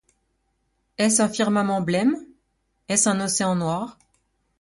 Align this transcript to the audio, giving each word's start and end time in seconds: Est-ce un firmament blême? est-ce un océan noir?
Est-ce 0.97 1.21
un 1.21 1.29
firmament 1.29 1.79
blême? 1.79 2.17
est-ce 2.89 3.07
un 3.07 3.21
océan 3.21 3.55
noir? 3.55 3.99